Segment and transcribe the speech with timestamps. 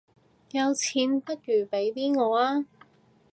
[0.49, 2.65] 有錢不如俾啲我吖